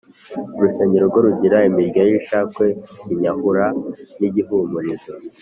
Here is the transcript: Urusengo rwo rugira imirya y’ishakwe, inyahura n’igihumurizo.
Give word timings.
Urusengo 0.57 0.95
rwo 1.07 1.19
rugira 1.25 1.57
imirya 1.69 2.01
y’ishakwe, 2.09 2.65
inyahura 3.13 3.65
n’igihumurizo. 4.19 5.13